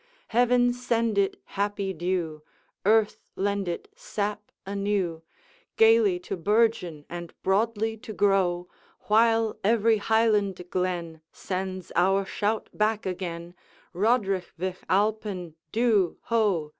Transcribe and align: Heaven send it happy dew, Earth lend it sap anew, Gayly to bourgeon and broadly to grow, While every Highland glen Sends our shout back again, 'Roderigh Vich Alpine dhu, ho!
Heaven 0.29 0.73
send 0.73 1.19
it 1.19 1.39
happy 1.45 1.93
dew, 1.93 2.41
Earth 2.87 3.29
lend 3.35 3.67
it 3.67 3.87
sap 3.95 4.51
anew, 4.65 5.21
Gayly 5.77 6.17
to 6.21 6.35
bourgeon 6.35 7.05
and 7.07 7.39
broadly 7.43 7.97
to 7.97 8.11
grow, 8.11 8.67
While 9.01 9.59
every 9.63 9.97
Highland 9.99 10.59
glen 10.71 11.21
Sends 11.31 11.91
our 11.95 12.25
shout 12.25 12.67
back 12.73 13.05
again, 13.05 13.53
'Roderigh 13.93 14.49
Vich 14.57 14.79
Alpine 14.89 15.53
dhu, 15.71 16.17
ho! 16.21 16.69